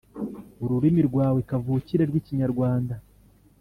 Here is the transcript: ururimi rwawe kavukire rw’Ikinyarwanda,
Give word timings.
ururimi 0.63 1.01
rwawe 1.09 1.39
kavukire 1.49 2.03
rw’Ikinyarwanda, 2.09 2.95